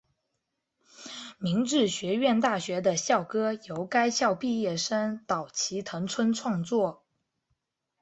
[1.37, 7.03] 明治学院大学的校歌由该校毕业生岛崎藤村创作。